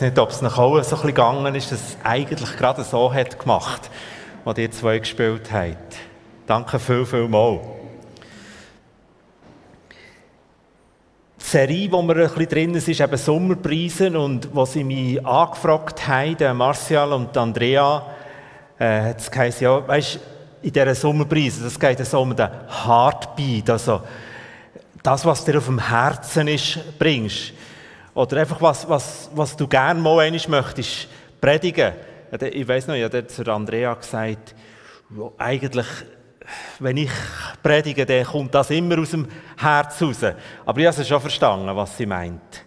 [0.00, 2.82] weiß nicht, ob es nach auch so ein bisschen gegangen ist, dass es eigentlich gerade
[2.84, 3.90] so hat gemacht,
[4.44, 5.96] was ihr zwei gespielt habt.
[6.46, 7.60] Danke viel, viel mal.
[11.38, 15.24] Die Serie, wo wir ein bisschen drin sind, ist eben Sommerpreise und wo sie mich
[15.26, 18.02] angefragt haben, Martial und Andrea,
[18.78, 20.18] äh, hat es geheißen, ja, weißt,
[20.62, 22.48] in dieser Sommerpreise, das geht so um den
[22.86, 24.00] Heartbeat, also
[25.02, 27.52] das, was dir auf dem Herzen ist, bringst.
[28.14, 31.08] Oder einfach, was, was, was du gerne mal einmal möchtest
[31.40, 31.92] predigen.
[32.52, 34.54] Ich weiß noch, ich habe zu Andrea gesagt,
[35.38, 35.86] eigentlich,
[36.78, 37.10] wenn ich
[37.62, 40.18] predige, dann kommt das immer aus dem Herz raus.
[40.64, 42.64] Aber ich habe schon verstanden, was sie meint.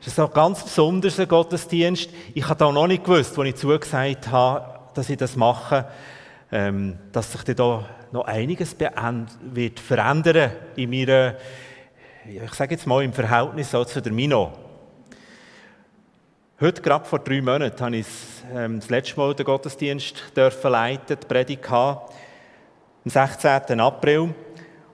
[0.00, 2.10] Es ist auch ganz besonders ein Gottesdienst.
[2.34, 5.86] Ich habe da noch nicht gewusst, als ich zugesagt habe, dass ich das mache,
[6.52, 11.36] ähm, dass sich da noch einiges wird verändern in meiner
[12.26, 14.52] ich sage jetzt mal im Verhältnis so zu der Mino.
[16.58, 18.06] Heute, gerade vor drei Monaten, habe ich
[18.54, 21.98] ähm, das letzte Mal den Gottesdienst leiten, die Predigt am
[23.04, 23.78] 16.
[23.78, 24.34] April.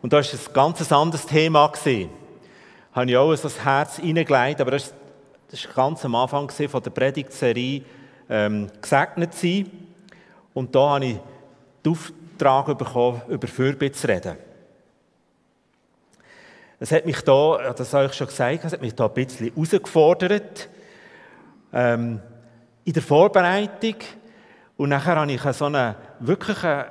[0.02, 1.72] Und da war ein ganz anderes Thema.
[1.72, 1.90] Da
[2.92, 4.92] habe ich auch so das Herz hineingelegt, aber das
[5.52, 7.82] war ganz am Anfang der Predigtserie
[8.28, 9.70] ähm, «Gesegnet sein».
[10.52, 11.16] Und da habe ich
[11.84, 14.49] den Auftrag bekommen, über Fürbitte zu reden.
[16.80, 19.52] Es hat mich da, das habe ich schon gesagt, es hat mich da ein bisschen
[19.54, 20.68] herausgefordert.
[21.72, 22.20] Ähm,
[22.84, 23.96] in der Vorbereitung.
[24.76, 26.86] Und nachher habe ich so einen, wirklich einen,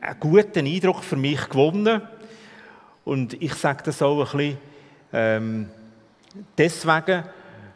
[0.00, 2.02] einen guten Eindruck für mich gewonnen.
[3.04, 4.58] Und ich sage das auch ein bisschen
[5.12, 5.70] ähm,
[6.56, 7.24] deswegen,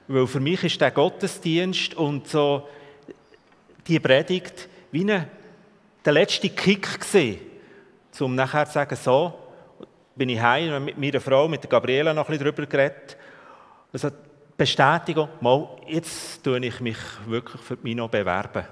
[0.06, 2.68] weil für mich ist der Gottesdienst und so
[3.86, 5.28] die Predigt wie eine,
[6.04, 7.40] der letzte Kick gewesen,
[8.20, 9.34] um nachher zu sagen, so,
[10.16, 13.16] bin ich heim mit meiner Frau, mit der Gabriela, noch ein bisschen darüber geredet.
[13.92, 14.10] Also
[14.56, 18.64] Bestätigung, mal, jetzt tue ich mich wirklich für mich noch bewerben.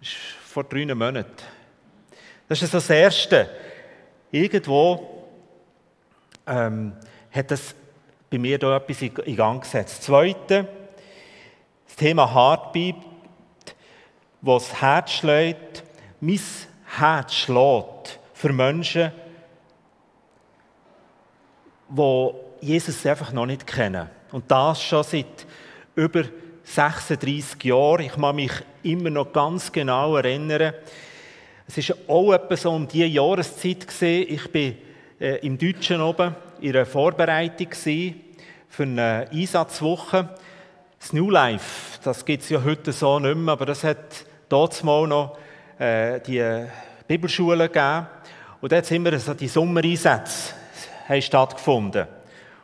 [0.00, 1.44] Das ist vor drei Monaten.
[2.48, 3.48] Das ist das Erste.
[4.30, 5.24] Irgendwo
[6.46, 6.92] ähm,
[7.30, 7.74] hat das
[8.30, 9.98] bei mir da etwas in Gang gesetzt.
[9.98, 10.68] Das Zweite,
[11.86, 12.96] das Thema Heartbeat,
[14.40, 15.84] wo das Herz schlägt.
[16.20, 16.40] Mein
[16.98, 19.12] Herz schlägt für Menschen,
[21.88, 24.08] wo Jesus einfach noch nicht kennen.
[24.32, 25.46] Und das schon seit
[25.94, 26.24] über
[26.64, 28.04] 36 Jahren.
[28.04, 28.52] Ich kann mich
[28.82, 30.74] immer noch ganz genau erinnern.
[31.68, 33.86] Es war auch etwa so um diese Jahreszeit.
[33.86, 34.26] Gewesen.
[34.28, 34.60] Ich war
[35.20, 37.68] äh, im Deutschen oben in einer Vorbereitung
[38.68, 40.28] für eine Einsatzwoche.
[40.98, 44.24] Das New Life, das gibt es ja heute so nicht mehr, aber das hat
[44.82, 45.38] mal noch
[45.78, 46.66] äh, die
[47.06, 48.06] Bibelschule gegeben.
[48.60, 50.54] Und dort sind wir so die Sommereinsätze
[51.08, 52.06] haben stattgefunden.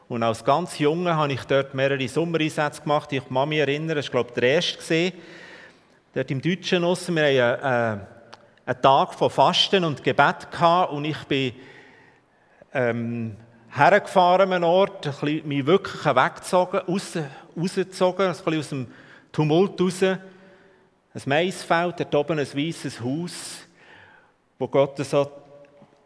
[0.08, 3.12] Und als ganz Junge habe ich dort mehrere Sommereinsätze gemacht.
[3.12, 5.12] Ich kann mich erinnern, das war glaube ich der erste.
[6.14, 8.04] Dort im Deutschen draussen, wir hatten einen, äh,
[8.66, 11.53] einen Tag von Fasten und Gebet gehabt und ich bin
[12.75, 13.36] ähm,
[13.70, 17.16] hergefahren an einen Ort, ein bisschen mich wirklich weggezogen, raus,
[17.56, 18.86] rausgezogen, ein bisschen aus dem
[19.32, 20.03] Tumult raus.
[20.03, 20.19] Ein
[21.24, 23.66] Maisfeld, dort oben ein weißes Haus,
[24.59, 25.30] wo Gott so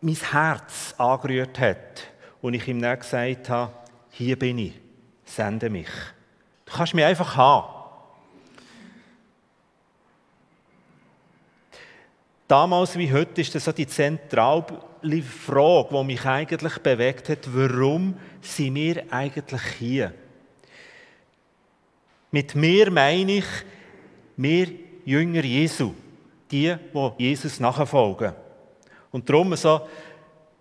[0.00, 2.15] mein Herz angerührt hat
[2.46, 3.72] und ich ihm dann gesagt habe,
[4.12, 4.72] hier bin ich,
[5.24, 5.88] sende mich.
[6.64, 7.66] Du kannst mich einfach haben.
[12.46, 14.62] Damals wie heute ist das so die zentrale
[15.22, 20.14] Frage, die mich eigentlich bewegt hat, warum sind wir eigentlich hier?
[22.30, 23.46] Mit mir meine ich,
[24.36, 24.68] wir
[25.04, 25.94] Jünger Jesu,
[26.52, 28.34] die, die Jesus nachfolgen.
[29.10, 29.80] Und darum so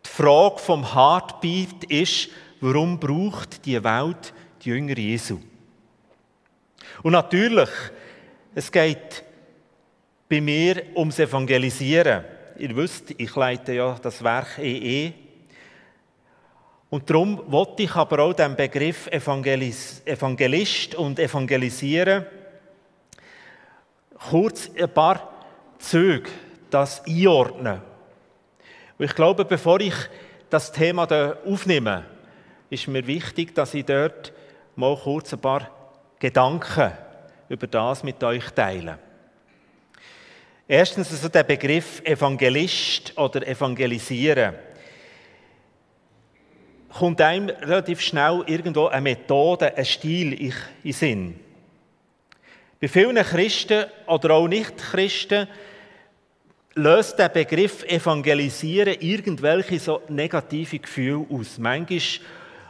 [0.06, 2.30] die Frage vom Heartbeat ist,
[2.62, 4.34] warum braucht die Welt
[4.64, 5.40] die Jünger Jesu?
[7.02, 7.70] Und natürlich,
[8.54, 9.24] es geht
[10.30, 12.24] bei mir ums Evangelisieren.
[12.58, 15.12] Ihr wisst, ich leite ja das Werk EE.
[16.90, 22.26] Und darum wollte ich aber auch den Begriff Evangelis Evangelist und Evangelisieren
[24.30, 25.34] kurz ein paar
[25.78, 26.30] Züge
[26.70, 27.82] das einordnen
[28.98, 29.96] und ich glaube, bevor ich
[30.50, 32.06] das Thema da aufnehme,
[32.70, 34.34] ist mir wichtig, dass ich dort
[34.76, 35.70] mal kurz ein paar
[36.20, 36.92] Gedanken
[37.50, 39.00] über das mit euch teile.
[40.68, 44.56] Erstens also der Begriff Evangelist oder Evangelisieren.
[46.90, 50.54] Kommt einem relativ schnell irgendwo eine Methode, ein Stil in
[50.84, 51.40] den Sinn.
[52.80, 55.48] Bei vielen Christen oder auch Nicht-Christen
[56.76, 61.58] löst der Begriff Evangelisieren irgendwelche so negative Gefühle aus.
[61.58, 62.02] Manchmal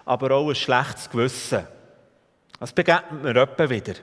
[0.06, 1.68] aber auch ein schlechtes Gewissen.
[2.60, 3.96] Das begegnet mir etwa wieder.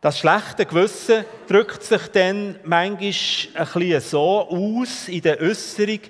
[0.00, 6.00] Das schlechte Gewissen drückt sich dann manchmal ein bisschen so aus in der Äußerung,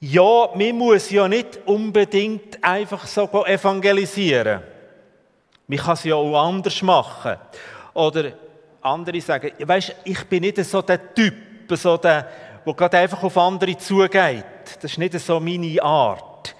[0.00, 4.62] ja, man muss ja nicht unbedingt einfach so evangelisieren.
[5.66, 7.36] Man kann es ja auch anders machen.
[7.94, 8.32] Oder
[8.84, 11.34] andere sagen, weißt, ich bin nicht so der Typ,
[11.70, 12.28] so der,
[12.64, 14.44] der gerade einfach auf andere zugeht.
[14.80, 16.54] Das ist nicht so meine Art.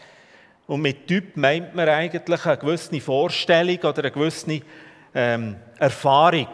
[0.67, 4.61] Und mit Typ meint man eigentlich eine gewisse Vorstellung oder eine gewisse
[5.15, 6.49] ähm, Erfahrung.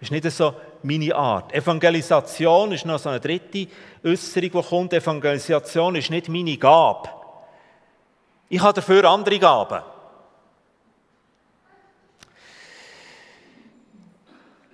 [0.00, 1.54] Das ist nicht so meine Art.
[1.54, 3.68] Evangelisation ist noch so eine dritte
[4.04, 4.92] Äußerung, die kommt.
[4.92, 7.08] Evangelisation ist nicht meine Gabe.
[8.48, 9.82] Ich habe dafür andere Gaben.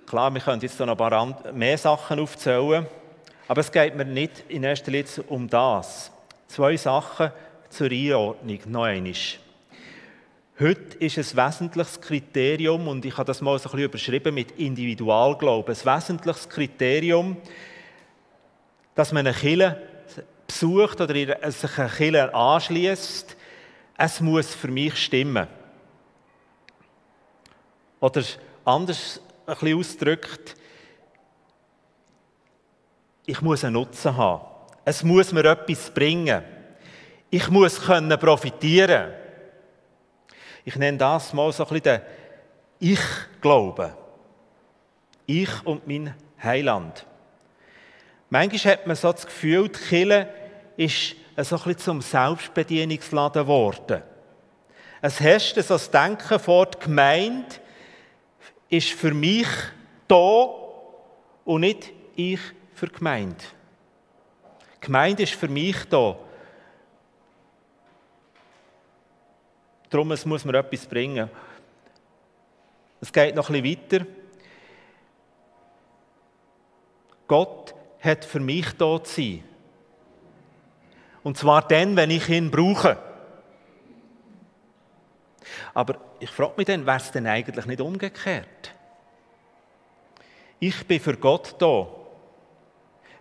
[0.09, 2.87] Klar, wir können jetzt noch ein paar mehr Sachen aufzählen,
[3.47, 6.11] aber es geht mir nicht in erster Linie um das.
[6.47, 7.31] Zwei Sachen
[7.69, 9.13] zur Einordnung, noch einmal.
[10.59, 14.57] Heute ist ein wesentliches Kriterium, und ich habe das mal so ein bisschen überschrieben mit
[14.57, 17.37] Individualglauben, ein wesentliches Kriterium,
[18.95, 19.79] dass man eine Kirche
[20.47, 21.13] besucht oder
[21.51, 23.37] sich eine Kirche anschließt,
[23.95, 25.45] es muss für mich stimmen.
[27.99, 28.23] Oder
[28.65, 30.55] anders ein bisschen ausgedrückt,
[33.25, 34.43] ich muss einen Nutzen haben.
[34.85, 36.43] Es muss mir etwas bringen.
[37.29, 39.13] Ich muss können profitieren.
[40.65, 42.01] Ich nenne das mal so ein bisschen den
[42.79, 43.91] Ich-Glauben.
[45.27, 47.05] Ich und mein Heiland.
[48.31, 50.29] Manchmal hat man so das Gefühl, die Kirche
[50.77, 54.01] ist so ein bisschen zum Selbstbedienungsladen geworden.
[55.01, 57.45] Es herrscht so das Denken vor, die Gemeinde
[58.69, 59.47] ist für mich
[60.07, 60.49] da
[61.45, 62.39] und nicht ich
[62.73, 63.43] für die Gemeinde.
[64.77, 66.17] Die Gemeinde ist für mich da.
[69.89, 71.29] Darum muss man etwas bringen.
[73.01, 74.05] Es geht noch bisschen weiter.
[77.27, 79.43] Gott hat für mich da zu sein.
[81.23, 83.08] Und zwar dann, wenn ich ihn brauche.
[85.73, 88.73] Aber ich frage mich dann, wäre es denn eigentlich nicht umgekehrt?
[90.59, 91.87] Ich bin für Gott da.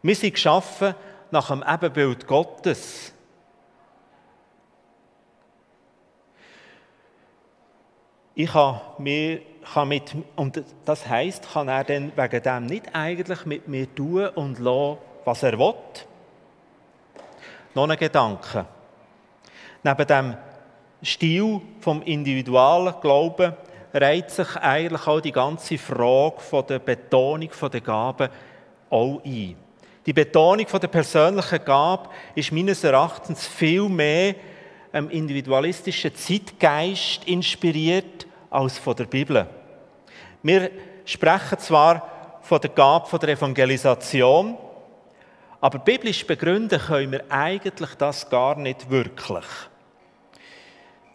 [0.02, 0.94] Wir sind geschaffen
[1.30, 3.12] nach dem Ebenbild Gottes.
[8.34, 9.40] Ich kann, mir,
[9.74, 14.28] kann mit, und das heißt, kann er dann wegen dem nicht eigentlich mit mir tun
[14.28, 15.74] und lassen, was er will?
[17.74, 18.64] Noch ein Gedanke.
[19.82, 20.36] Neben dem
[21.02, 23.52] Stil vom individualen Glauben
[23.92, 28.28] reiht sich eigentlich auch die ganze Frage von der Betonung der Gaben
[28.90, 29.56] auch ein.
[30.04, 34.34] Die Betonung von der persönlichen Gabe ist meines Erachtens viel mehr
[34.92, 39.46] einem individualistischen Zeitgeist inspiriert als von der Bibel.
[40.42, 40.70] Wir
[41.04, 44.56] sprechen zwar von der Gabe der Evangelisation,
[45.60, 49.44] aber biblisch begründen können wir eigentlich das gar nicht wirklich.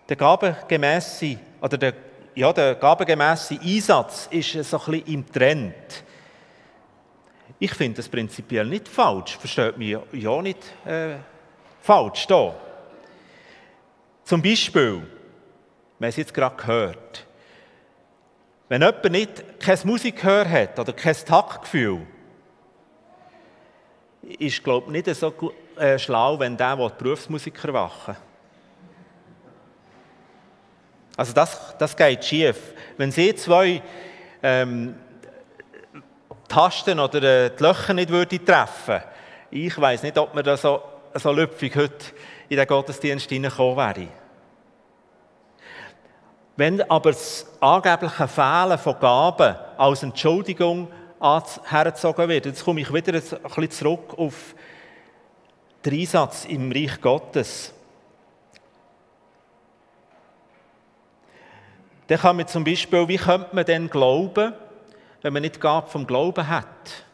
[0.10, 1.94] Der gabengemäße, oder der,
[2.36, 6.04] ja, der gabengemäße Einsatz ist so ein bisschen im Trend.
[7.60, 11.16] Ich finde das prinzipiell nicht falsch, versteht mich ja nicht äh,
[11.82, 12.54] falsch da.
[14.26, 15.02] Zum Beispiel,
[16.00, 17.26] wir haben es jetzt gerade gehört.
[18.68, 22.06] Wenn jemand nicht kein Musikgehör hat oder kein Taktgefühl,
[24.40, 25.34] ist, glaube ich, nicht so
[25.78, 28.18] äh, schlau, wenn der Berufsmusiker machen
[31.16, 32.58] Also das, das geht schief.
[32.98, 33.82] Wenn Sie zwei
[34.42, 34.96] ähm,
[36.48, 39.02] Tasten oder äh, die Löcher nicht würde treffen
[39.54, 40.82] ich weiß nicht, ob man da so,
[41.14, 42.06] so lüpfig heute
[42.50, 44.08] in den Gottesdienst hineingekommen wäre.
[46.56, 50.88] Wenn aber das angebliche Fehlen von Gaben als Entschuldigung
[51.20, 54.56] hergezogen wird, jetzt komme ich wieder ein bisschen zurück auf
[55.86, 57.74] den Einsatz im Reich Gottes.
[62.08, 64.54] Dann kann man zum Beispiel, wie könnte man denn glauben,
[65.22, 67.06] wenn man nicht die Gabe vom Glauben hat?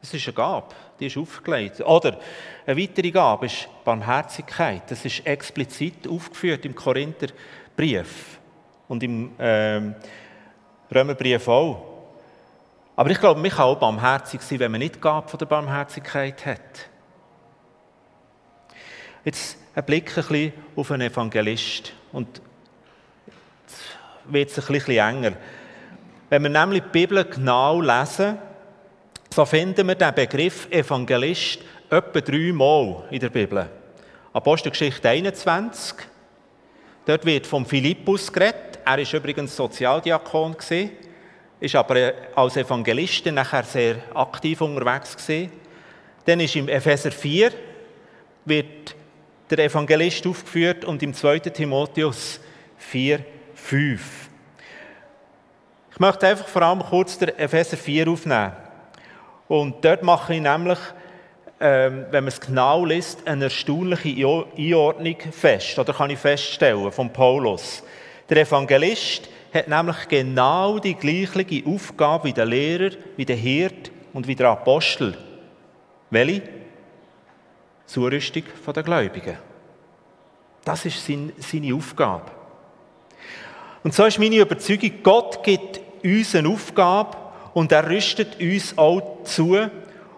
[0.00, 0.68] Das ist eine Gabe,
[0.98, 1.80] die ist aufgelegt.
[1.80, 2.18] Oder
[2.66, 4.82] eine weitere Gabe ist Barmherzigkeit.
[4.90, 8.38] Das ist explizit aufgeführt im Korintherbrief
[8.88, 9.94] und im ähm,
[10.94, 11.86] Römerbrief auch.
[12.96, 15.46] Aber ich glaube, man kann auch barmherzig sein, wenn man nicht die Gabe von der
[15.46, 16.88] Barmherzigkeit hat.
[19.24, 21.92] Jetzt ein Blick ein bisschen auf einen Evangelist.
[22.12, 22.42] Und
[24.24, 25.32] wird es ein bisschen enger.
[26.28, 28.38] Wenn wir nämlich die Bibel genau lesen,
[29.32, 31.60] so finden wir den Begriff Evangelist
[31.90, 33.68] etwa dreimal in der Bibel.
[34.32, 35.96] Apostelgeschichte 21.
[37.04, 38.78] Dort wird vom Philippus geredet.
[38.84, 40.56] Er ist übrigens Sozialdiakon
[41.60, 45.52] ist aber als Evangelist nachher sehr aktiv unterwegs gewesen.
[46.24, 47.52] Dann ist im Epheser 4
[48.44, 48.94] wird
[49.50, 51.40] der Evangelist aufgeführt und im 2.
[51.40, 52.40] Timotheus
[52.78, 53.20] 4,
[53.62, 54.28] 5.
[55.92, 58.52] Ich möchte einfach vor allem kurz den Epheser 4 aufnehmen.
[59.48, 60.78] Und dort mache ich nämlich,
[61.60, 64.26] ähm, wenn man es genau liest, eine erstaunliche
[64.56, 67.82] Einordnung fest, oder kann ich feststellen, von Paulus.
[68.28, 74.26] Der Evangelist hat nämlich genau die gleiche Aufgabe wie der Lehrer, wie der Hirt und
[74.26, 75.16] wie der Apostel.
[76.10, 76.42] Welche?
[77.86, 79.36] Zurüstung der Gläubigen.
[80.64, 82.39] Das ist seine Aufgabe.
[83.82, 87.16] Und so ist meine Überzeugung, Gott gibt uns eine Aufgabe
[87.54, 89.56] und er rüstet uns auch zu,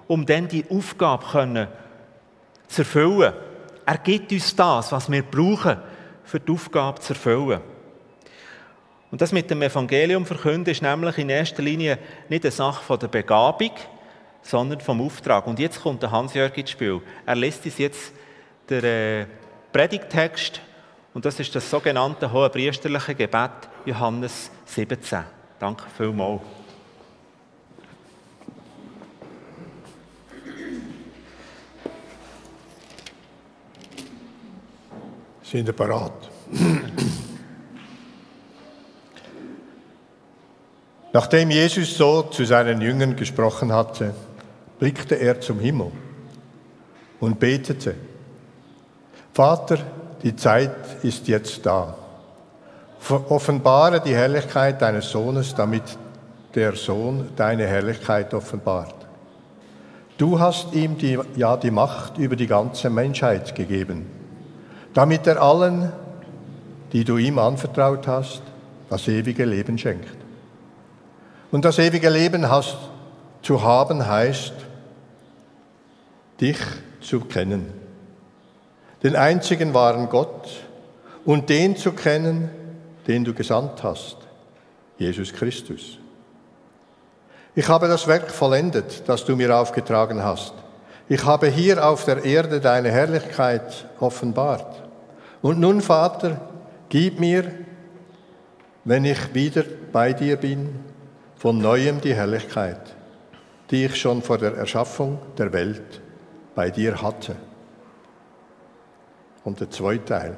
[0.08, 1.68] um dann die Aufgabe können
[2.66, 3.32] zu erfüllen.
[3.86, 5.76] Er gibt uns das, was wir brauchen,
[6.24, 7.60] für die Aufgabe zu erfüllen.
[9.10, 13.08] Und das mit dem Evangelium verkünden ist nämlich in erster Linie nicht eine Sache der
[13.08, 13.72] Begabung,
[14.40, 15.46] sondern vom Auftrag.
[15.46, 17.00] Und jetzt kommt der Hans-Jörg ins Spiel.
[17.26, 18.12] Er lässt uns jetzt
[18.70, 19.26] den äh,
[19.72, 20.60] Predigtext
[21.14, 23.50] und das ist das sogenannte hohe priesterliche Gebet
[23.84, 25.24] Johannes 17.
[25.58, 26.40] Danke vielmals.
[35.42, 36.30] Sind ihr parat?
[41.12, 44.14] Nachdem Jesus so zu seinen Jüngern gesprochen hatte,
[44.78, 45.92] blickte er zum Himmel
[47.20, 47.94] und betete,
[49.34, 49.78] Vater,
[50.22, 50.70] die Zeit
[51.02, 51.96] ist jetzt da.
[53.28, 55.82] Offenbare die Herrlichkeit deines Sohnes, damit
[56.54, 58.94] der Sohn deine Herrlichkeit offenbart.
[60.18, 64.06] Du hast ihm die, ja die Macht über die ganze Menschheit gegeben,
[64.94, 65.92] damit er allen,
[66.92, 68.42] die du ihm anvertraut hast,
[68.88, 70.14] das ewige Leben schenkt.
[71.50, 72.76] Und das ewige Leben hast,
[73.42, 74.54] zu haben heißt,
[76.40, 76.58] dich
[77.00, 77.81] zu kennen
[79.02, 80.48] den einzigen wahren Gott
[81.24, 82.50] und den zu kennen,
[83.06, 84.16] den du gesandt hast,
[84.98, 85.98] Jesus Christus.
[87.54, 90.54] Ich habe das Werk vollendet, das du mir aufgetragen hast.
[91.08, 94.82] Ich habe hier auf der Erde deine Herrlichkeit offenbart.
[95.42, 96.40] Und nun, Vater,
[96.88, 97.50] gib mir,
[98.84, 100.80] wenn ich wieder bei dir bin,
[101.36, 102.94] von neuem die Herrlichkeit,
[103.70, 106.00] die ich schon vor der Erschaffung der Welt
[106.54, 107.36] bei dir hatte.
[109.44, 110.36] Und der zweite Teil.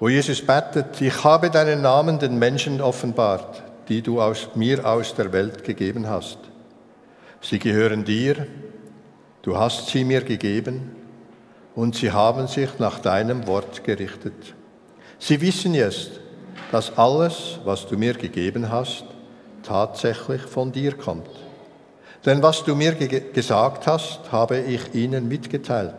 [0.00, 5.14] Wo Jesus betet, ich habe deinen Namen den Menschen offenbart, die du aus, mir aus
[5.14, 6.38] der Welt gegeben hast.
[7.40, 8.46] Sie gehören dir,
[9.42, 10.96] du hast sie mir gegeben
[11.74, 14.54] und sie haben sich nach deinem Wort gerichtet.
[15.18, 16.20] Sie wissen jetzt,
[16.72, 19.04] dass alles, was du mir gegeben hast,
[19.62, 21.28] tatsächlich von dir kommt.
[22.24, 25.94] Denn was du mir ge gesagt hast, habe ich ihnen mitgeteilt.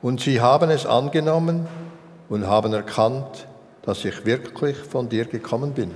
[0.00, 1.66] Und sie haben es angenommen
[2.28, 3.46] und haben erkannt,
[3.82, 5.92] dass ich wirklich von dir gekommen bin.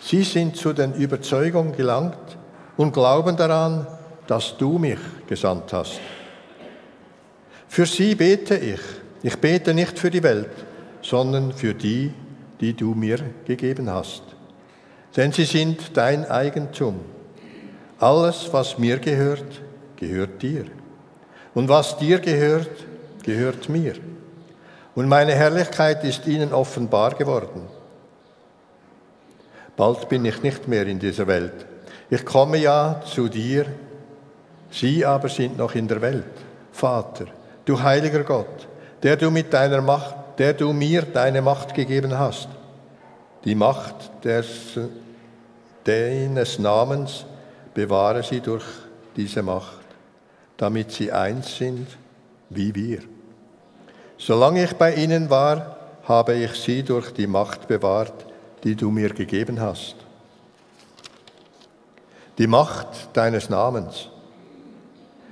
[0.00, 2.36] Sie sind zu den Überzeugungen gelangt
[2.76, 3.86] und glauben daran,
[4.26, 6.00] dass du mich gesandt hast.
[7.68, 8.80] Für sie bete ich.
[9.22, 10.50] Ich bete nicht für die Welt,
[11.00, 12.12] sondern für die,
[12.60, 14.22] die du mir gegeben hast.
[15.16, 17.00] Denn sie sind dein Eigentum.
[18.02, 19.62] Alles, was mir gehört,
[19.94, 20.64] gehört dir.
[21.54, 22.68] Und was dir gehört,
[23.22, 23.94] gehört mir.
[24.96, 27.62] Und meine Herrlichkeit ist ihnen offenbar geworden.
[29.76, 31.64] Bald bin ich nicht mehr in dieser Welt.
[32.10, 33.66] Ich komme ja zu dir,
[34.72, 36.24] sie aber sind noch in der Welt.
[36.72, 37.26] Vater,
[37.64, 38.66] du heiliger Gott,
[39.04, 42.48] der du mit deiner Macht, der du mir deine Macht gegeben hast,
[43.44, 44.76] die Macht des,
[45.84, 47.26] deines Namens,
[47.74, 48.64] bewahre sie durch
[49.16, 49.80] diese Macht,
[50.56, 51.86] damit sie eins sind
[52.50, 53.00] wie wir.
[54.18, 58.26] Solange ich bei ihnen war, habe ich sie durch die Macht bewahrt,
[58.64, 59.96] die du mir gegeben hast.
[62.38, 64.08] Die Macht deines Namens.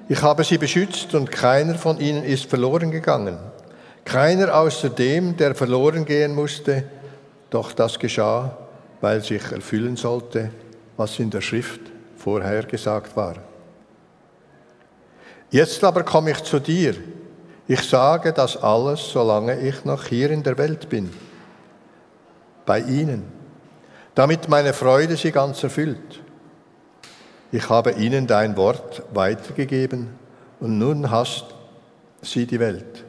[0.09, 3.39] Ich habe sie beschützt und keiner von ihnen ist verloren gegangen.
[4.05, 6.85] Keiner außer dem, der verloren gehen musste,
[7.49, 8.57] doch das geschah,
[9.01, 10.51] weil sich erfüllen sollte,
[10.97, 11.90] was in der Schrift
[12.21, 13.37] vorhergesagt war.
[15.51, 16.95] Jetzt aber komme ich zu dir.
[17.67, 21.11] Ich sage das alles, solange ich noch hier in der Welt bin,
[22.67, 23.25] bei ihnen,
[24.15, 26.21] damit meine Freude sie ganz erfüllt.
[27.53, 30.09] Ich habe ihnen dein Wort weitergegeben
[30.61, 31.47] und nun hasst
[32.23, 33.05] sie die Welt,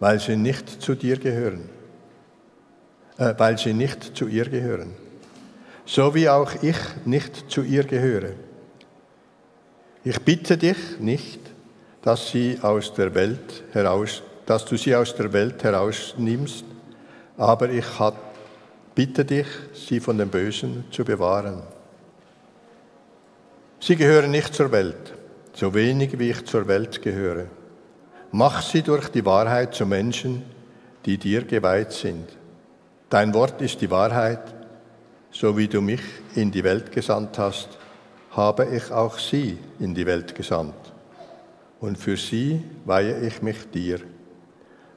[0.00, 1.68] weil sie nicht zu dir gehören,
[3.18, 4.94] äh, weil sie nicht zu ihr gehören,
[5.88, 6.76] so wie auch ich
[7.06, 8.32] nicht zu ihr gehöre.
[10.04, 11.40] Ich bitte dich nicht,
[12.02, 16.64] dass, sie aus der Welt heraus, dass du sie aus der Welt herausnimmst,
[17.38, 17.86] aber ich
[18.94, 21.62] bitte dich, sie von dem Bösen zu bewahren.
[23.80, 25.14] Sie gehören nicht zur Welt,
[25.54, 27.46] so wenig wie ich zur Welt gehöre.
[28.30, 30.42] Mach sie durch die Wahrheit zu Menschen,
[31.06, 32.28] die dir geweiht sind.
[33.08, 34.57] Dein Wort ist die Wahrheit,
[35.38, 36.00] so wie du mich
[36.34, 37.68] in die Welt gesandt hast,
[38.32, 40.74] habe ich auch sie in die Welt gesandt.
[41.80, 44.00] Und für sie weihe ich mich dir,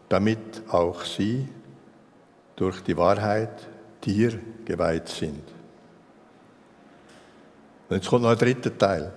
[0.09, 1.47] damit auch sie
[2.55, 3.67] durch die Wahrheit
[4.03, 5.43] dir geweiht sind.
[7.87, 9.13] Und jetzt kommt noch ein dritter Teil,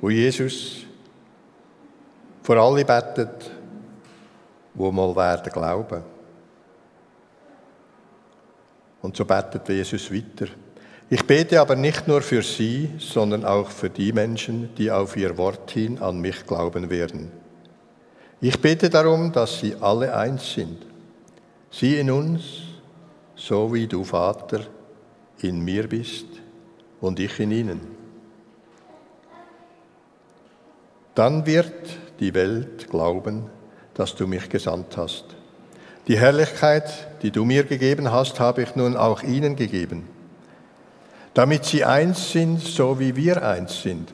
[0.00, 0.84] wo Jesus
[2.44, 3.50] vor alle betet,
[4.74, 6.17] wo mal werden glauben.
[9.02, 10.50] Und so betet Jesus weiter.
[11.10, 15.38] Ich bete aber nicht nur für sie, sondern auch für die Menschen, die auf ihr
[15.38, 17.32] Wort hin an mich glauben werden.
[18.40, 20.84] Ich bete darum, dass sie alle eins sind.
[21.70, 22.42] Sie in uns,
[23.34, 24.60] so wie du, Vater,
[25.40, 26.26] in mir bist
[27.00, 27.80] und ich in ihnen.
[31.14, 33.46] Dann wird die Welt glauben,
[33.94, 35.37] dass du mich gesandt hast.
[36.08, 36.90] Die Herrlichkeit,
[37.22, 40.08] die du mir gegeben hast, habe ich nun auch ihnen gegeben,
[41.34, 44.12] damit sie eins sind, so wie wir eins sind.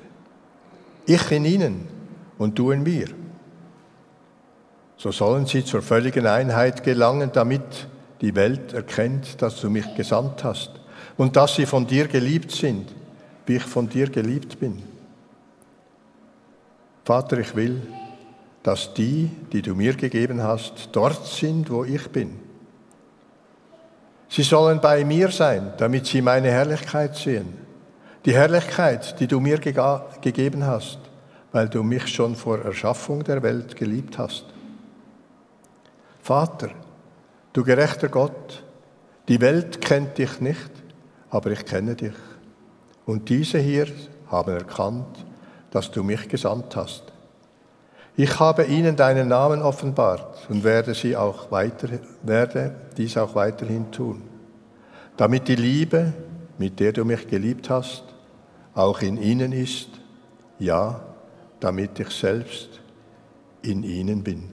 [1.07, 1.87] Ich in ihnen
[2.37, 3.07] und du in mir.
[4.97, 7.63] So sollen sie zur völligen Einheit gelangen, damit
[8.21, 10.73] die Welt erkennt, dass du mich gesandt hast
[11.17, 12.93] und dass sie von dir geliebt sind,
[13.47, 14.83] wie ich von dir geliebt bin.
[17.05, 17.83] Vater, ich will,
[18.65, 22.41] dass die, die du mir gegeben hast, dort sind, wo ich bin.
[24.29, 27.59] Sie sollen bei mir sein, damit sie meine Herrlichkeit sehen.
[28.25, 29.75] Die Herrlichkeit, die du mir ge
[30.23, 30.99] gegeben hast,
[31.53, 34.47] weil du mich schon vor Erschaffung der Welt geliebt hast.
[36.23, 36.71] Vater,
[37.53, 38.65] du gerechter Gott,
[39.29, 40.71] die Welt kennt dich nicht,
[41.29, 42.17] aber ich kenne dich.
[43.05, 43.89] Und diese hier
[44.31, 45.27] haben erkannt,
[45.71, 47.14] dass du mich gesandt hast.
[48.17, 51.89] Ich habe ihnen deinen Namen offenbart und werde, sie auch weiter,
[52.23, 54.23] werde dies auch weiterhin tun,
[55.17, 56.13] damit die Liebe,
[56.57, 58.05] mit der du mich geliebt hast,
[58.73, 59.89] auch in ihnen ist,
[60.61, 61.01] ja,
[61.59, 62.81] damit ich selbst
[63.63, 64.51] in ihnen bin.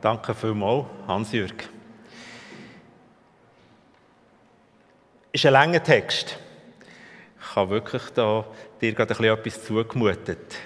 [0.00, 1.77] Danke vielmals, Hans-Jürg.
[5.38, 6.38] Ist ein langer Text.
[7.40, 8.44] Ich habe wirklich da
[8.80, 10.56] dir gerade ein bisschen etwas zugemutet.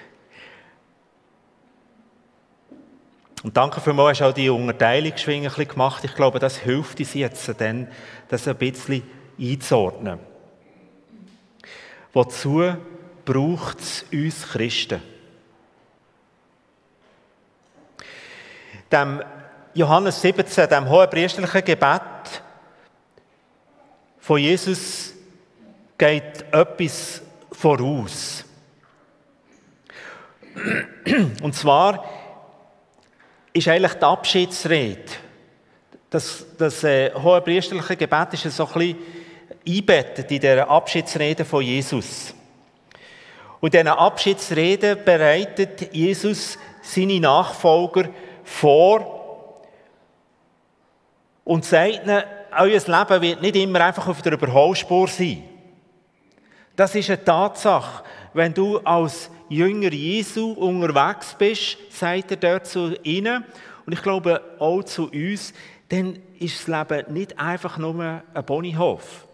[3.43, 6.03] Und danke vielmals, hast du auch die Unterteilung ein gemacht.
[6.03, 7.87] Ich glaube, das hilft uns jetzt dann,
[8.29, 9.03] das ein bisschen
[9.39, 10.19] einzuordnen.
[12.13, 12.75] Wozu
[13.25, 15.01] braucht es uns Christen?
[18.93, 19.23] dem
[19.73, 22.42] Johannes 17, dem hohen priesterlichen Gebet
[24.23, 25.13] von Jesus,
[25.97, 28.45] geht etwas voraus.
[31.41, 32.05] Und zwar
[33.51, 35.11] ist eigentlich die Abschiedsrede.
[36.09, 38.97] Das, das äh, hohe priesterliche Gebet ist so ein bisschen
[39.67, 42.33] einbettet in der Abschiedsrede von Jesus.
[43.59, 48.07] Und in dieser Abschiedsrede bereitet Jesus seine Nachfolger
[48.45, 49.65] vor
[51.43, 52.23] und sagt ihnen,
[52.59, 55.43] euer Leben wird nicht immer einfach auf der Überholspur sein.
[56.75, 58.03] Das ist eine Tatsache.
[58.33, 63.45] Wenn du als Jünger Jesu unterwegs bist, sagt er dort zu ihnen,
[63.85, 65.53] und ich glaube auch zu uns,
[65.89, 69.27] dann ist das Leben nicht einfach nur ein Bonihof.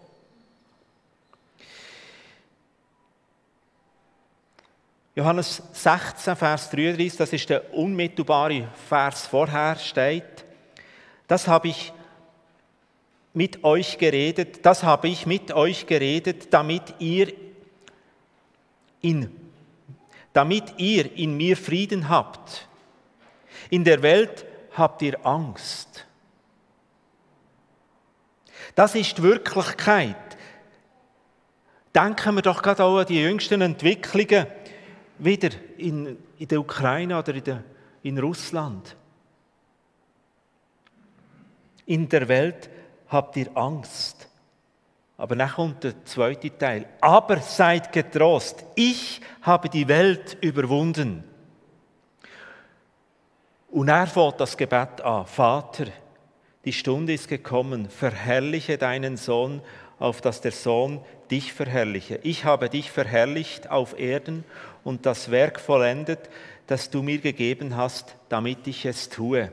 [5.14, 10.44] Johannes 16, Vers 33, das ist der unmittelbare Vers vorher, steht,
[11.26, 11.92] das habe ich
[13.32, 17.32] mit euch geredet, das habe ich mit euch geredet, damit ihr
[19.00, 19.30] in,
[20.32, 22.68] damit ihr in mir Frieden habt.
[23.70, 24.44] In der Welt
[24.76, 26.06] habt ihr Angst.
[28.74, 30.16] Das ist Wirklichkeit.
[31.94, 34.46] Denken wir doch gerade auch an die jüngsten Entwicklungen
[35.18, 37.64] wieder in, in der Ukraine oder in, der,
[38.02, 38.96] in Russland.
[41.90, 42.70] in der Welt
[43.10, 44.28] habt ihr Angst.
[45.16, 46.86] Aber dann kommt der zweite Teil.
[47.00, 51.24] Aber seid getrost, ich habe die Welt überwunden.
[53.68, 55.26] Und er fängt das Gebet an.
[55.26, 55.86] Vater,
[56.64, 59.60] die Stunde ist gekommen, verherrliche deinen Sohn,
[59.98, 62.18] auf dass der Sohn dich verherrliche.
[62.22, 64.44] Ich habe dich verherrlicht auf Erden
[64.82, 66.30] und das Werk vollendet,
[66.66, 69.52] das du mir gegeben hast, damit ich es tue.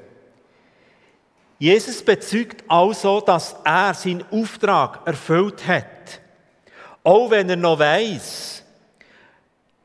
[1.59, 6.21] Jesus bezeugt also, dass er seinen Auftrag erfüllt hat.
[7.03, 8.63] Auch wenn er noch weiß,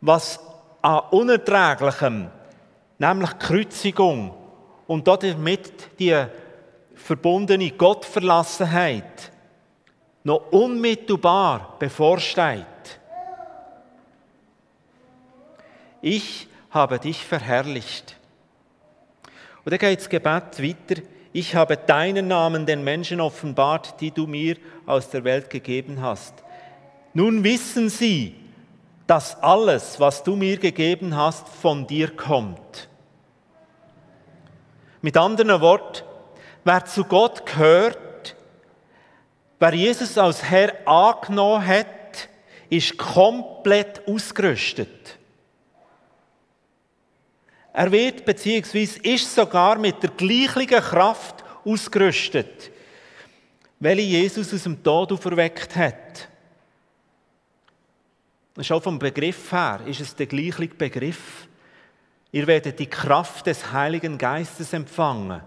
[0.00, 0.38] was
[0.82, 2.28] an Unerträglichem,
[2.98, 4.34] nämlich Kreuzigung
[4.86, 6.24] und damit die
[6.94, 9.32] verbundene Gottverlassenheit,
[10.24, 12.66] noch unmittelbar bevorsteht.
[16.00, 18.16] Ich habe dich verherrlicht.
[19.64, 21.02] Und dann geht das Gebet weiter.
[21.32, 26.34] Ich habe deinen Namen den Menschen offenbart, die du mir aus der Welt gegeben hast.
[27.14, 28.34] Nun wissen sie,
[29.06, 32.88] dass alles, was du mir gegeben hast, von dir kommt.
[35.00, 36.04] Mit anderen Worten,
[36.64, 38.36] wer zu Gott gehört,
[39.58, 42.28] wer Jesus als Herr angenommen hat,
[42.68, 45.18] ist komplett ausgerüstet.
[47.72, 52.70] Er wird beziehungsweise ist sogar mit der gleichen Kraft ausgerüstet,
[53.80, 56.28] welche Jesus aus dem Tod auferweckt hat.
[58.60, 61.48] Schon vom Begriff her ist es der gleiche Begriff.
[62.30, 65.40] Ihr werdet die Kraft des Heiligen Geistes empfangen.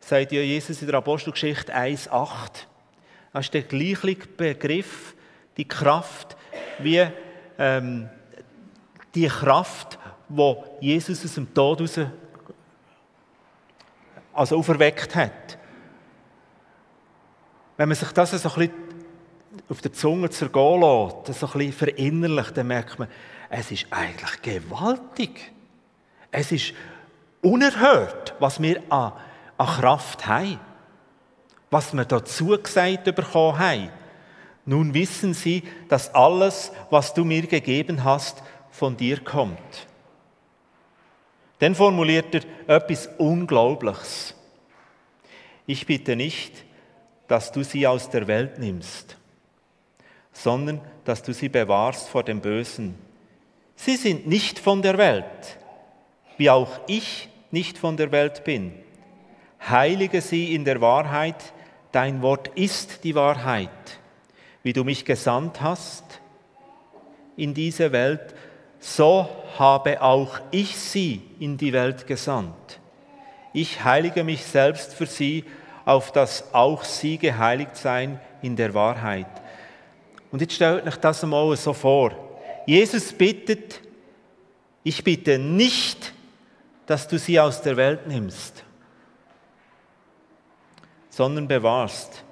[0.00, 2.66] Sagt ja Jesus in der Apostelgeschichte 1,8.
[3.32, 5.14] Das ist der gleiche Begriff,
[5.56, 6.36] die Kraft,
[6.78, 7.06] wie
[7.58, 8.08] ähm,
[9.14, 9.98] die Kraft,
[10.30, 12.00] wo Jesus aus dem Tod raus
[14.32, 15.58] also auferweckt hat.
[17.76, 18.72] Wenn man sich das so ein bisschen
[19.68, 23.08] auf der Zunge zergehen lässt, so ein bisschen verinnerlicht, dann merkt man,
[23.48, 25.52] es ist eigentlich gewaltig.
[26.30, 26.72] Es ist
[27.42, 29.12] unerhört, was wir an,
[29.56, 30.60] an Kraft haben.
[31.70, 33.90] Was wir dazu gesagt bekommen haben.
[34.64, 39.88] Nun wissen sie, dass alles, was du mir gegeben hast, von dir kommt.
[41.60, 44.34] Dann formuliert er etwas Unglaubliches.
[45.66, 46.64] Ich bitte nicht,
[47.28, 49.16] dass du sie aus der Welt nimmst,
[50.32, 52.96] sondern dass du sie bewahrst vor dem Bösen.
[53.76, 55.58] Sie sind nicht von der Welt,
[56.38, 58.72] wie auch ich nicht von der Welt bin.
[59.68, 61.52] Heilige sie in der Wahrheit,
[61.92, 63.68] dein Wort ist die Wahrheit.
[64.62, 66.20] Wie du mich gesandt hast
[67.36, 68.34] in diese Welt,
[68.80, 72.80] so habe auch ich sie in die Welt gesandt.
[73.52, 75.44] Ich heilige mich selbst für sie,
[75.84, 79.26] auf dass auch sie geheiligt seien in der Wahrheit.
[80.30, 82.12] Und jetzt stellt euch das einmal so vor.
[82.66, 83.80] Jesus bittet,
[84.82, 86.14] ich bitte nicht,
[86.86, 88.64] dass du sie aus der Welt nimmst,
[91.10, 92.24] sondern bewahrst.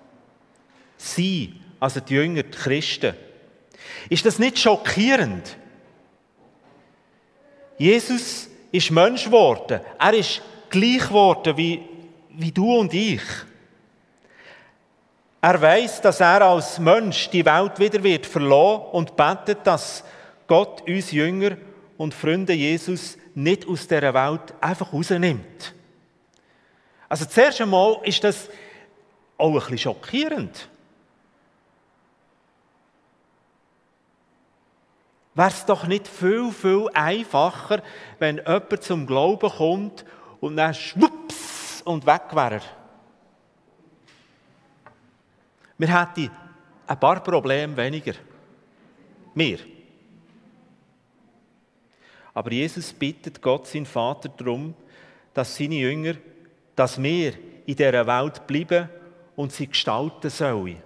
[0.97, 3.15] Sie, also die Jünger, die Christen.
[4.09, 5.58] Ist das nicht schockierend?
[7.79, 9.81] Jesus ist Mensch geworden.
[9.99, 11.83] Er ist gleich geworden wie,
[12.31, 13.23] wie du und ich.
[15.41, 20.03] Er weiß, dass er als Mensch die Welt wieder wird verlassen und betet, dass
[20.49, 21.57] Gott uns Jünger
[21.97, 25.75] und Freunde Jesus nicht aus dieser Welt einfach rausnimmt.
[27.09, 28.49] Also zuerst einmal ist das
[29.37, 30.69] auch ein bisschen schockierend.
[35.38, 37.81] Wäre es doch nicht viel, viel einfacher,
[38.18, 40.05] wenn jemand zum Glauben kommt
[40.40, 42.61] und dann schwupps und weg wäre
[45.79, 46.29] Wir hätten
[46.88, 48.14] ein paar Probleme weniger.
[49.33, 49.61] Wir.
[52.35, 54.74] Aber Jesus bittet Gott, sein Vater, darum,
[55.33, 56.14] dass seine Jünger,
[56.74, 58.88] dass wir in dieser Welt bleiben
[59.37, 60.83] und sie gestalten sollen.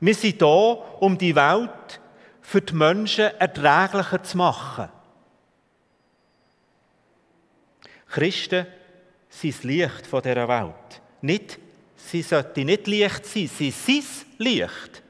[0.00, 2.00] Wir sind hier, um die Welt
[2.42, 4.88] für die Menschen erträglicher zu machen.
[8.08, 8.66] Christen
[9.28, 11.00] sind das Licht von dieser Welt.
[11.22, 11.58] Nicht,
[11.96, 14.04] sie sollten nicht Licht sein, sie sind
[14.38, 15.02] Licht.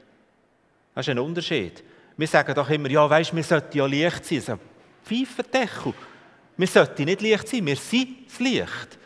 [0.93, 1.83] Das ist ein Unterschied.
[2.17, 4.41] Wir sagen doch immer, ja, weißt, wir sollten ja Licht sein.
[4.41, 4.59] So,
[5.03, 5.93] Pfeifendeckel.
[6.57, 8.99] Wir sollten nicht Licht sein, wir sind das Licht.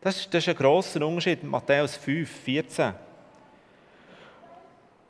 [0.00, 1.42] Das ist, das ist ein grosser Unterschied.
[1.44, 2.94] Matthäus 5, 14.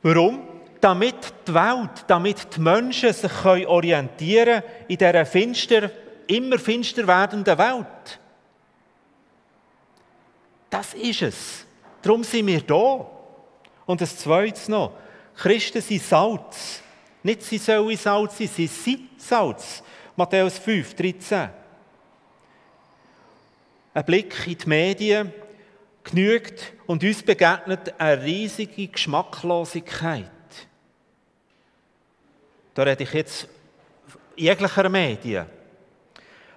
[0.03, 0.47] Warum?
[0.79, 5.91] Damit die Welt, damit die Menschen sich orientieren können in dieser finster,
[6.27, 8.19] immer finster werdenden Welt.
[10.69, 11.65] Das ist es.
[12.01, 13.05] Darum sind wir da.
[13.85, 14.93] Und das Zweite noch.
[15.35, 16.81] Christen sind Salz.
[17.23, 19.83] Nicht sie sollen Salz sein, sie sind Salz.
[20.15, 21.49] Matthäus 5, 13.
[23.93, 25.33] Ein Blick in die Medien
[26.03, 30.29] genügt und uns begegnet eine riesige Geschmacklosigkeit.
[32.73, 33.47] Da rede ich jetzt
[34.35, 35.45] jeglicher Medien.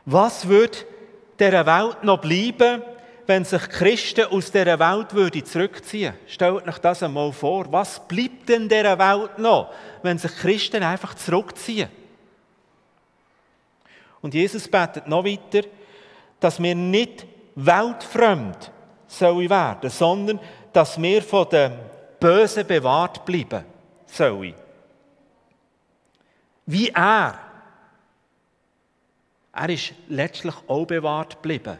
[0.05, 0.79] Was würde
[1.39, 2.83] dieser Welt noch bleiben,
[3.27, 7.71] wenn sich Christen aus dieser Welt würde zurückziehen Stellt euch das einmal vor.
[7.73, 11.89] Was bleibt denn dieser Welt noch, wenn sich Christen einfach zurückziehen?
[14.21, 15.67] Und Jesus betet noch weiter,
[16.41, 18.71] dass wir nicht weltfremd
[19.07, 20.41] sollen werden, sondern
[20.73, 21.73] dass wir von dem
[22.19, 23.65] Bösen bewahrt bleiben
[24.07, 24.55] sollen.
[26.67, 27.39] Wie er.
[29.53, 31.79] Er ist letztlich auch bewahrt geblieben.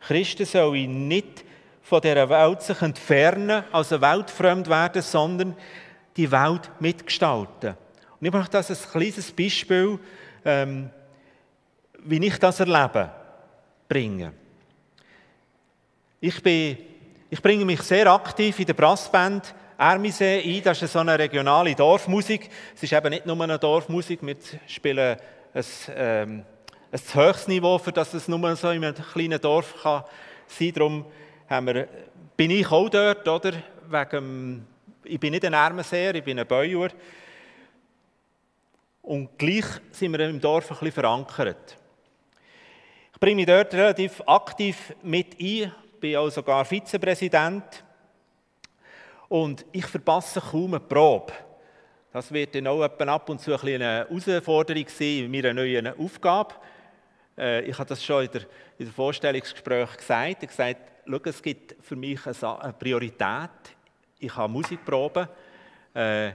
[0.00, 1.44] Christen sollen nicht
[1.82, 5.56] von dieser Welt sich entfernen, also weltfremd werden, sondern
[6.16, 7.74] die Welt mitgestalten.
[8.20, 9.98] Und ich möchte das ein kleines Beispiel,
[10.44, 10.90] ähm,
[11.98, 13.10] wie ich das erlebe,
[13.88, 14.43] bringen.
[16.26, 16.78] Ich, bin,
[17.28, 20.62] ich bringe mich sehr aktiv in der Brassband Ermisee ein.
[20.62, 22.48] Das ist so eine regionale Dorfmusik.
[22.74, 25.18] Es ist eben nicht nur eine Dorfmusik, wir spielen
[25.52, 26.44] ein, ähm,
[26.90, 30.04] ein höchstes Niveau, für das es nur so in einem kleinen Dorf kann
[30.46, 30.74] sein kann.
[30.74, 31.04] Darum
[31.46, 31.88] haben wir,
[32.38, 33.52] bin ich auch dort, oder?
[33.90, 34.66] Wegen,
[35.04, 36.88] ich bin nicht ein Ermenseer, ich bin ein Bäuer.
[39.02, 41.76] Und gleich sind wir im Dorf ein bisschen verankert.
[43.12, 45.70] Ich bringe mich dort relativ aktiv mit ein,
[46.04, 47.82] bin auch sogar Vizepräsident.
[49.26, 51.32] Und ich verpasse kaum eine Probe.
[52.12, 56.56] Das wird dann auch ab und zu eine Herausforderung sein in meiner neuen Aufgabe.
[57.38, 58.42] Äh, ich habe das schon in der,
[58.76, 60.42] in der Vorstellungsgespräch gesagt.
[60.42, 63.50] Ich habe gesagt, es gibt für mich eine Priorität.
[64.18, 65.26] Ich habe Musikproben.
[65.94, 66.32] Äh,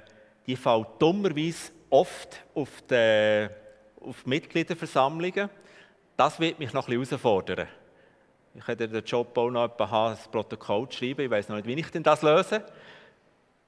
[0.47, 3.47] die fällt dummerweise oft auf die,
[4.01, 5.47] auf Mitgliederversammlungen.
[6.17, 7.67] Das wird mich noch ein bisschen herausfordern.
[8.55, 11.21] Ich hätte den Job auch noch haben, das Protokoll zu schreiben.
[11.21, 12.63] Ich weiß noch nicht, wie ich denn das löse.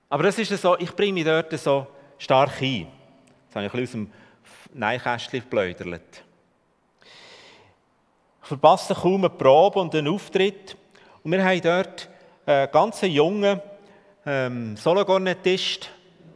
[0.10, 2.88] Aber das ist so, ich bringe mich dort so stark ein.
[3.48, 4.12] Das habe ich ein bisschen
[4.44, 6.24] aus dem Neinkästchen gebläudert.
[8.42, 10.76] Ich verpasse kaum eine Probe und einen Auftritt.
[11.24, 12.10] Und wir haben dort
[12.46, 13.62] einen ganz jungen
[14.26, 15.90] ähm, Solo-Gornettist,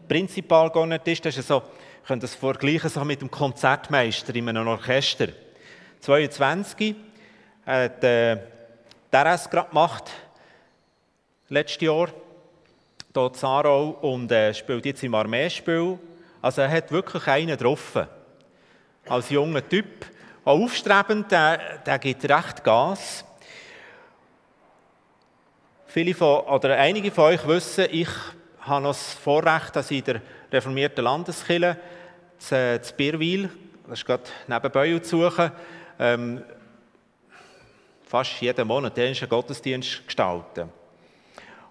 [0.08, 1.25] Prinzipal-Gornettist.
[1.25, 1.63] Das ist so,
[2.01, 5.29] ich könnte das vergleichen so mit dem Konzertmeister in einem Orchester.
[5.99, 6.95] 22
[7.65, 8.38] hat äh,
[9.12, 10.12] DRS gerade gemacht,
[11.49, 12.10] letztes Jahr,
[13.13, 15.97] hier in Sarau, und äh, spielt jetzt im Armeespiel.
[16.41, 18.08] Also er hat wirklich einen getroffen.
[19.08, 20.06] Als junger Typ.
[20.43, 23.25] Auch aufstrebend, der, der gibt recht Gas.
[25.88, 28.10] Viele von, oder einige von euch wissen, ich
[28.60, 31.78] habe noch das Vorrecht, dass ich in der reformierten Landeskirche
[32.38, 33.49] zu, zu Birwil,
[33.88, 35.51] das ist gerade neben Beuel zu suchen,
[35.97, 36.43] ähm,
[38.15, 40.69] fast jeden Monat einen Gottesdienst gestalten.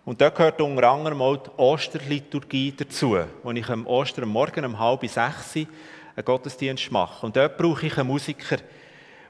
[0.05, 4.79] Und da gehört unter anderem auch die Osterliturgie dazu, wo ich am Ostern Morgen um
[4.79, 5.67] halb sechs einen
[6.23, 7.25] Gottesdienst mache.
[7.25, 8.59] Und dort brauche ich einen Musiker,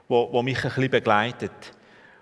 [0.09, 1.53] der mich ein bisschen begleitet.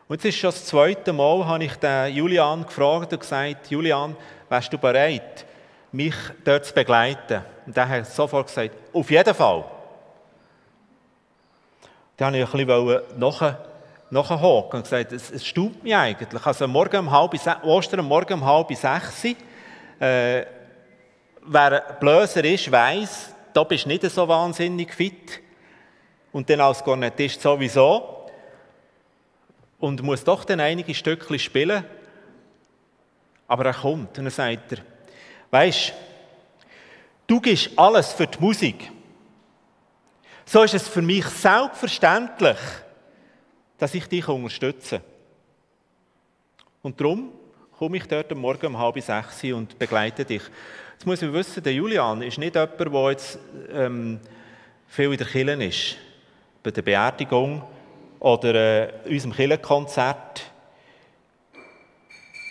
[0.08, 4.16] Und jetzt ist schon das zweite Mal, habe ich den Julian gefragt und gesagt, Julian,
[4.48, 5.44] wärst du bereit,
[5.92, 7.42] mich dort zu begleiten?
[7.66, 9.66] Und er hat sofort gesagt, auf jeden Fall.
[12.16, 13.73] Dann habe ich ein bisschen nachher
[14.14, 16.46] nachhaken und gesagt, es, es staubt mich eigentlich.
[16.46, 19.26] Also morgen um halb, Ostern morgen um halb sechs,
[20.00, 20.46] äh,
[21.46, 25.42] wer Blöser ist, weiss, da bist du nicht so wahnsinnig fit.
[26.32, 28.28] Und dann als Kornettist sowieso.
[29.80, 31.84] Und muss doch dann einige Stückchen spielen.
[33.48, 34.78] Aber er kommt und dann sagt er,
[35.52, 35.94] weisst,
[37.28, 38.90] du gibst alles für die Musik.
[40.46, 42.58] So ist es für mich selbstverständlich,
[43.84, 45.02] dass ich dich unterstütze.
[46.82, 47.34] Und darum
[47.78, 50.42] komme ich dort am Morgen um halb sechs und begleite dich.
[50.94, 53.38] Jetzt muss man wissen, der Julian ist nicht jemand, der jetzt
[53.74, 54.22] ähm,
[54.88, 55.98] viel in der Kirche ist.
[56.64, 57.62] Bei der Beerdigung
[58.22, 60.50] oder äh, unserem Kirchenkonzert.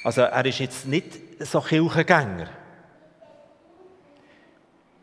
[0.04, 2.50] Also er ist jetzt nicht so Kirchengänger.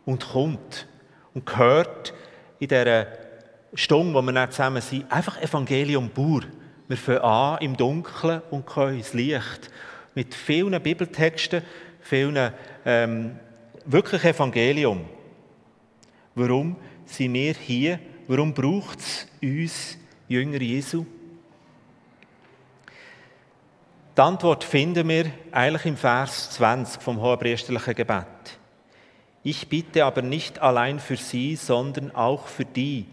[0.05, 0.87] Und kommt
[1.33, 2.13] und hört
[2.59, 3.28] in dieser
[3.73, 6.41] Stunde, wo wir dann zusammen sind, einfach Evangelium pur.
[6.87, 9.69] Wir fangen an im Dunkeln und kommen ins Licht.
[10.15, 11.61] Mit vielen Bibeltexten,
[12.01, 12.51] vielen
[12.85, 13.37] ähm,
[13.85, 15.05] wirklich Evangelium.
[16.33, 17.99] Warum sind wir hier?
[18.27, 21.05] Warum braucht es uns, Jünger Jesu?
[24.15, 28.25] Die Antwort finden wir eigentlich im Vers 20 vom hohepriesterlichen Gebet.
[29.43, 33.05] Ich bitte aber nicht allein für sie, sondern auch für die,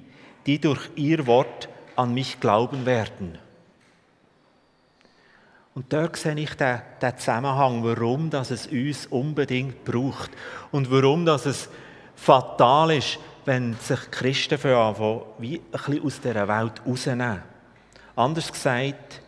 [0.47, 3.39] die durch ihr Wort an mich glauben werden.
[5.75, 10.31] Und dort sehe ich den, den Zusammenhang, warum dass es uns unbedingt braucht
[10.73, 11.69] und warum dass es
[12.15, 17.43] fatal ist, wenn sich Christen anfangen, wie ein bisschen aus dieser Welt rausnehmen.
[18.17, 19.21] Anders gesagt,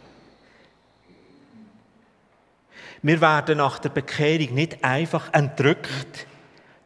[3.03, 6.27] wir werden nach der Bekehrung nicht einfach entrückt,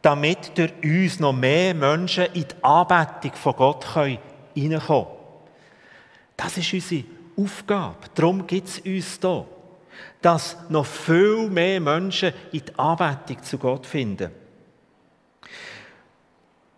[0.03, 5.07] damit durch uns noch mehr Menschen in die Anbetung von Gott reinkommen können.
[6.37, 7.05] Das ist unsere
[7.37, 8.09] Aufgabe.
[8.15, 9.47] Darum gibt es uns hier.
[10.21, 14.31] Dass noch viel mehr Menschen in die Anbetung zu Gott finden.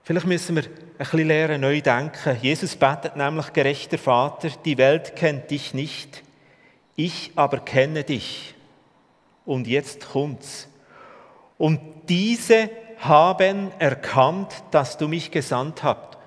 [0.03, 2.37] Vielleicht müssen wir ein bisschen lernen, neu denken.
[2.43, 6.23] Jesus betet nämlich, gerechter Vater, die Welt kennt dich nicht,
[6.95, 8.55] ich aber kenne dich.
[9.47, 10.69] Und jetzt kommt's.
[11.57, 12.71] Und diese
[13.09, 16.19] haben erkannt, dass du mich gesandt hast.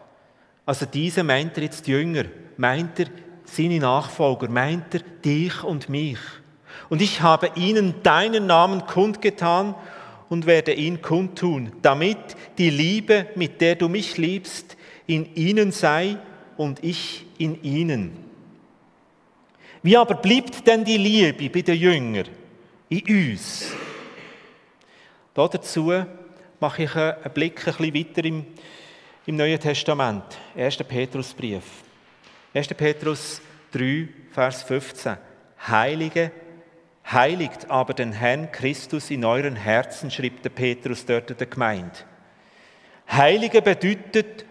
[0.66, 2.26] Also diese meint er jetzt Jünger,
[2.58, 3.08] meint er
[3.46, 6.20] seine Nachfolger, meint er dich und mich.
[6.90, 9.76] Und ich habe ihnen deinen Namen kundgetan
[10.30, 12.18] und werde ihn kundtun, damit
[12.58, 16.18] die Liebe, mit der du mich liebst, in ihnen sei
[16.58, 18.12] und ich in ihnen.
[19.84, 22.28] Wie aber bleibt denn die Liebe bei den Jüngern,
[22.90, 23.72] in uns?
[25.34, 25.94] Dazu
[26.60, 28.46] mache ich einen Blick ein bisschen weiter im,
[29.26, 30.24] im Neuen Testament,
[30.56, 30.78] 1.
[30.78, 31.63] Petrusbrief.
[32.54, 32.67] 1.
[32.70, 33.41] Petrus
[33.72, 35.17] 3, Vers 15.
[35.67, 36.32] Heilige,
[37.12, 41.98] heiligt aber den Herrn Christus in euren Herzen, schrieb der Petrus dort der Gemeinde.
[43.12, 44.46] Heilige bedeutet,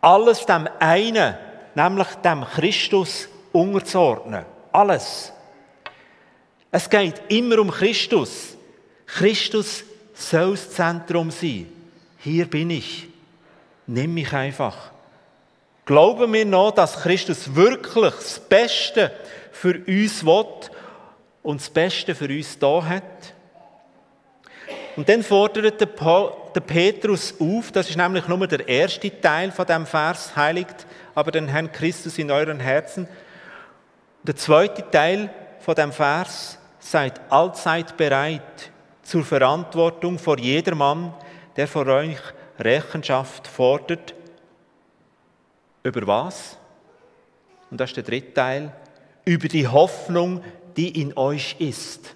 [0.00, 1.34] alles dem einen,
[1.74, 4.44] nämlich dem Christus, unterzuordnen.
[4.72, 5.32] Alles.
[6.70, 8.56] Es geht immer um Christus.
[9.06, 9.84] Christus
[10.18, 11.66] soll das Zentrum sein.
[12.18, 13.08] Hier bin ich.
[13.86, 14.90] Nimm mich einfach.
[15.86, 19.12] Glauben wir noch, dass Christus wirklich das Beste
[19.52, 20.44] für uns will
[21.42, 23.02] und das Beste für uns da hat?
[24.96, 29.86] Und dann fordert der Petrus auf, das ist nämlich nur der erste Teil von dem
[29.86, 33.08] Vers, heiligt aber den Herrn Christus in euren Herzen.
[34.24, 38.70] Der zweite Teil von dem Vers, seid allzeit bereit,
[39.08, 41.14] zur Verantwortung vor jedermann,
[41.56, 42.18] der vor euch
[42.58, 44.14] Rechenschaft fordert.
[45.82, 46.58] Über was?
[47.70, 48.76] Und das ist der dritte Teil.
[49.24, 50.44] Über die Hoffnung,
[50.76, 52.14] die in euch ist.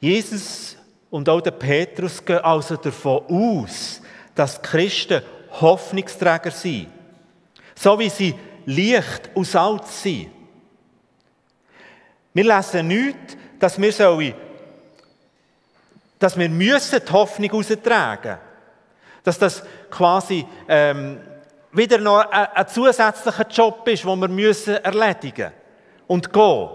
[0.00, 0.76] Jesus
[1.08, 4.00] und auch der Petrus gehen also davon aus,
[4.34, 5.22] dass Christen
[5.60, 6.88] Hoffnungsträger sind.
[7.76, 8.34] So wie sie
[8.66, 10.41] Licht und Salz sind.
[12.34, 14.34] Wir lesen nicht, dass wir, sollen,
[16.18, 18.38] dass wir müssen die Hoffnung austragen
[19.22, 21.20] Dass das quasi ähm,
[21.72, 25.52] wieder noch ein, ein, zusätzlicher Job ist, den wir müssen erledigen
[26.06, 26.68] und gehen.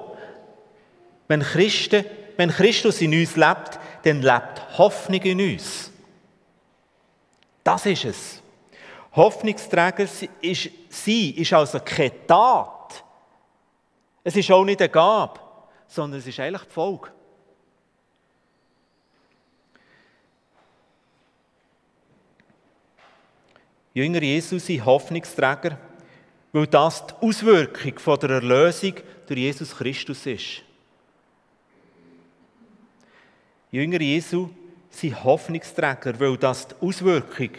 [1.27, 2.05] Wenn, Christen,
[2.37, 5.91] wenn Christus in uns lebt, dann lebt Hoffnung in uns.
[7.63, 8.41] Das ist es.
[9.13, 10.07] Hoffnungsträger
[10.41, 13.03] ist, sie ist also keine Tat.
[14.23, 15.46] Es ist auch nicht eine Gabe
[15.87, 17.11] sondern es ist eigentlich die Folge.
[23.93, 25.79] Jünger Jesus sind Hoffnungsträger,
[26.51, 28.93] weil das die Auswirkung der Erlösung
[29.25, 30.61] durch Jesus Christus ist.
[33.71, 34.49] Jünger Jesu
[34.89, 37.49] sind Hoffnungsträger, weil das die Auswirkung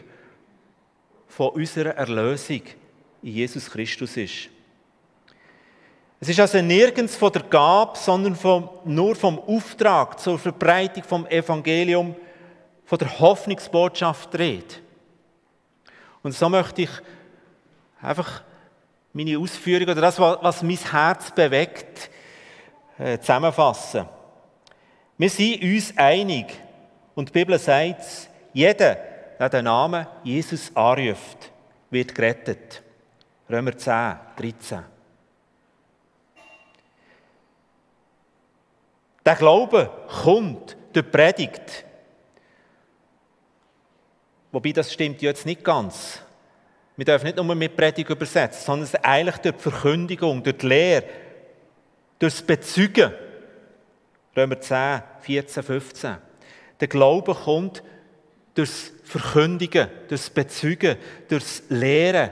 [1.27, 2.63] von unserer Erlösung
[3.23, 4.49] in Jesus Christus ist.
[6.21, 11.27] Es ist also nirgends von der Gabe, sondern vom, nur vom Auftrag zur Verbreitung vom
[11.27, 12.17] Evangelium,
[12.85, 14.81] von der Hoffnungsbotschaft redet.
[16.23, 16.91] Und so möchte ich
[18.03, 18.43] einfach
[19.13, 22.11] meine Ausführungen oder das, was mein Herz bewegt,
[22.99, 24.07] äh, zusammenfassen.
[25.17, 26.47] Wir sind uns einig
[27.15, 28.05] und die Bibel sagt,
[28.53, 28.97] jeder,
[29.39, 31.53] der den Namen Jesus anruft,
[31.91, 32.83] wird gerettet.
[33.49, 34.98] Römer 10, 13.
[39.29, 39.91] Der Glaube
[40.23, 41.85] kommt durch Predigt.
[44.51, 46.23] Wobei das stimmt jetzt nicht ganz.
[46.97, 50.57] Wir dürfen nicht nur mit Predigt übersetzen, sondern es ist eigentlich durch die Verkündigung, durch
[50.57, 51.05] die Lehre,
[52.19, 53.13] durch das Bezeugen.
[54.35, 56.17] Römer 10, 14, 15.
[56.81, 57.83] Der Glaube kommt
[58.55, 60.97] durch das Verkündigen, durch das Bezeugen,
[61.29, 62.31] durch das Lehren.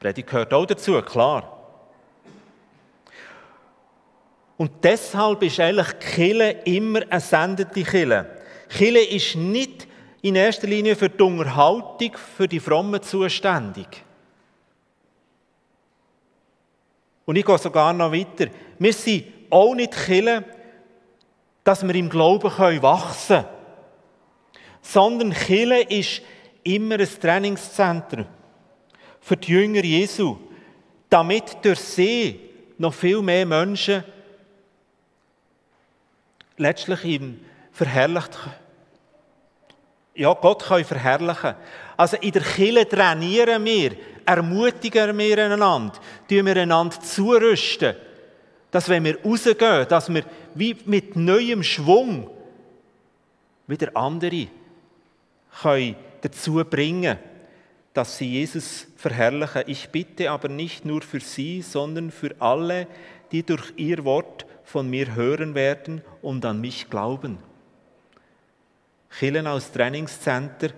[0.00, 1.61] Predigt gehört auch dazu, klar.
[4.62, 8.26] Und deshalb ist eigentlich Kille immer eine sendende Kille.
[8.68, 9.88] Kille ist nicht
[10.20, 13.88] in erster Linie für die Unterhaltung, für die Frommen zuständig.
[17.24, 18.52] Und ich gehe sogar noch weiter.
[18.78, 20.44] Wir sind auch nicht Kille,
[21.64, 22.52] dass wir im Glauben
[22.82, 23.48] wachsen können.
[24.80, 26.22] Sondern Kille ist
[26.62, 28.26] immer ein Trainingszentrum
[29.20, 30.36] für die Jünger Jesu,
[31.10, 32.38] damit durch sie
[32.78, 34.04] noch viel mehr Menschen
[36.56, 37.40] letztlich ihm
[37.72, 38.38] verherrlicht
[40.14, 41.54] ja, Gott können verherrlichen.
[41.96, 43.92] Also in der Kille trainieren wir,
[44.26, 45.94] ermutigen wir einander,
[46.28, 47.94] tun wir einander zurüsten,
[48.70, 50.24] dass wenn wir rausgehen, dass wir
[50.54, 52.30] wie mit neuem Schwung
[53.66, 54.48] wieder andere
[55.62, 57.18] können dazu bringen,
[57.94, 59.64] dass sie Jesus verherrlichen.
[59.66, 62.86] Ich bitte aber nicht nur für sie, sondern für alle,
[63.32, 67.36] die durch ihr Wort von mir hören werden und an mich glauben.
[69.18, 70.70] Killen als Trainingscenter,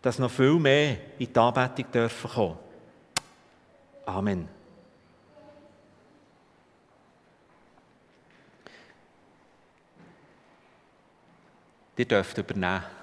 [0.00, 2.58] dass noch viel mehr in die Anbetung dürfen kommen.
[4.06, 4.48] Amen.
[11.98, 12.99] Ihr dürft übernehmen.